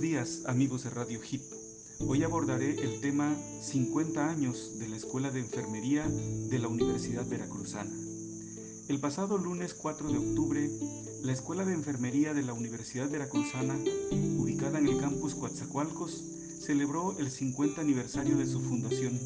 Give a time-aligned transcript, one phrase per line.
[0.00, 1.42] días amigos de Radio Hit.
[2.00, 7.90] Hoy abordaré el tema 50 años de la Escuela de Enfermería de la Universidad Veracruzana.
[8.88, 10.70] El pasado lunes 4 de octubre,
[11.22, 13.78] la Escuela de Enfermería de la Universidad Veracruzana,
[14.38, 16.24] ubicada en el campus Coatzacoalcos,
[16.60, 19.18] celebró el 50 aniversario de su fundación,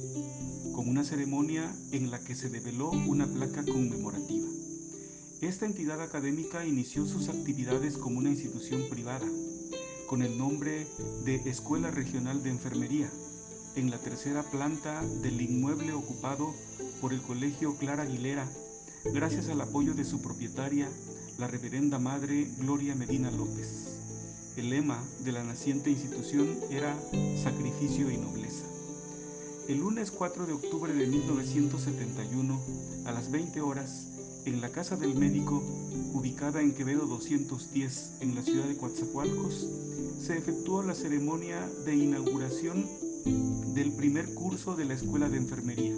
[0.75, 4.49] con una ceremonia en la que se develó una placa conmemorativa.
[5.41, 9.27] Esta entidad académica inició sus actividades como una institución privada,
[10.07, 10.87] con el nombre
[11.25, 13.11] de Escuela Regional de Enfermería,
[13.77, 16.55] en la tercera planta del inmueble ocupado
[17.01, 18.49] por el Colegio Clara Aguilera,
[19.13, 20.89] gracias al apoyo de su propietaria,
[21.39, 23.99] la reverenda madre Gloria Medina López.
[24.57, 26.97] El lema de la naciente institución era
[27.43, 28.65] Sacrificio y Nobleza.
[29.69, 32.61] El lunes 4 de octubre de 1971,
[33.07, 34.14] a las 20 horas,
[34.45, 35.63] en la Casa del Médico,
[36.13, 39.67] ubicada en Quevedo 210, en la ciudad de Coatzacoalcos,
[40.21, 42.87] se efectuó la ceremonia de inauguración
[43.75, 45.95] del primer curso de la Escuela de Enfermería,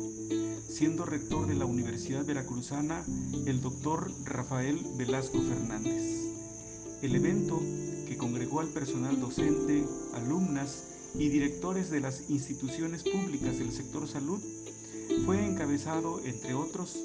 [0.69, 3.05] siendo rector de la Universidad Veracruzana
[3.47, 6.03] el doctor Rafael Velasco Fernández.
[7.03, 7.61] El evento,
[8.07, 10.85] que congregó al personal docente, alumnas
[11.19, 14.41] y directores de las instituciones públicas del sector salud,
[15.25, 16.97] fue encabezado, entre otros,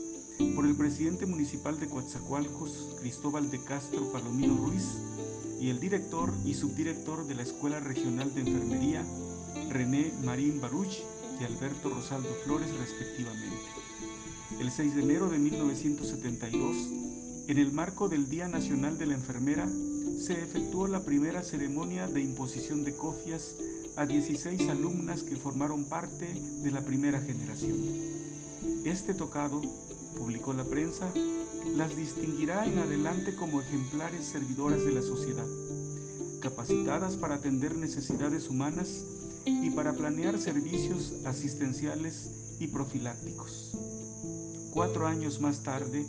[0.49, 4.83] por el presidente municipal de Coatzacoalcos, Cristóbal de Castro Palomino Ruiz,
[5.59, 9.05] y el director y subdirector de la Escuela Regional de Enfermería,
[9.69, 11.03] René Marín Baruch
[11.39, 13.55] y Alberto Rosaldo Flores, respectivamente.
[14.59, 16.75] El 6 de enero de 1972,
[17.47, 19.69] en el marco del Día Nacional de la Enfermera,
[20.19, 23.55] se efectuó la primera ceremonia de imposición de cofias
[23.95, 26.27] a 16 alumnas que formaron parte
[26.63, 27.77] de la primera generación.
[28.83, 29.61] Este tocado
[30.15, 31.11] publicó la prensa,
[31.75, 35.45] las distinguirá en adelante como ejemplares servidoras de la sociedad,
[36.41, 39.03] capacitadas para atender necesidades humanas
[39.45, 43.71] y para planear servicios asistenciales y profilácticos.
[44.71, 46.05] Cuatro años más tarde,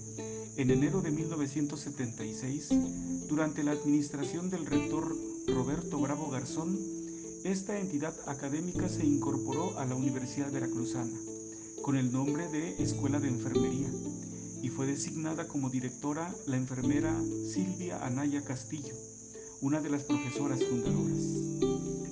[0.57, 2.69] en enero de 1976,
[3.29, 6.79] durante la administración del rector Roberto Bravo Garzón,
[7.45, 11.32] esta entidad académica se incorporó a la Universidad Veracruzana
[11.83, 13.89] con el nombre de Escuela de Enfermería
[14.63, 17.13] y fue designada como directora la enfermera
[17.53, 18.95] Silvia Anaya Castillo,
[19.61, 21.19] una de las profesoras fundadoras.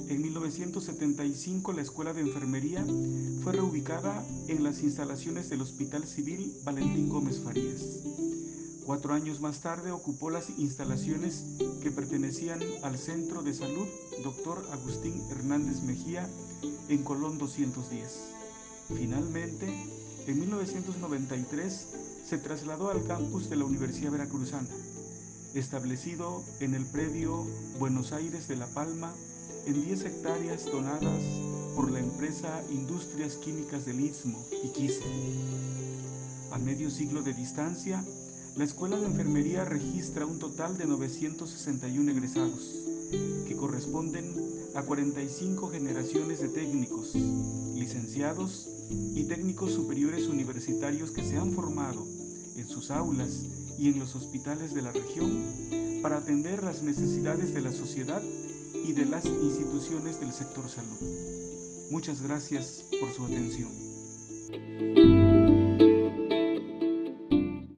[0.08, 2.84] En 1975 la Escuela de Enfermería
[3.44, 7.82] fue reubicada en las instalaciones del Hospital Civil Valentín Gómez Farías.
[8.84, 11.44] Cuatro años más tarde ocupó las instalaciones
[11.80, 13.86] que pertenecían al Centro de Salud
[14.24, 14.66] Dr.
[14.72, 16.28] Agustín Hernández Mejía
[16.88, 18.39] en Colón 210.
[18.96, 19.66] Finalmente,
[20.26, 21.86] en 1993
[22.28, 24.68] se trasladó al campus de la Universidad Veracruzana,
[25.54, 27.44] establecido en el predio
[27.78, 29.12] Buenos Aires de La Palma,
[29.66, 31.22] en 10 hectáreas donadas
[31.74, 35.02] por la empresa Industrias Químicas del Istmo, Iquice.
[36.52, 38.04] A medio siglo de distancia,
[38.56, 42.74] la Escuela de Enfermería registra un total de 961 egresados,
[43.46, 44.34] que corresponden
[44.74, 47.14] a 45 generaciones de técnicos,
[48.20, 48.68] licenciados
[49.14, 52.06] y técnicos superiores universitarios que se han formado
[52.56, 53.46] en sus aulas
[53.78, 58.22] y en los hospitales de la región para atender las necesidades de la sociedad
[58.84, 61.00] y de las instituciones del sector salud.
[61.90, 63.70] Muchas gracias por su atención.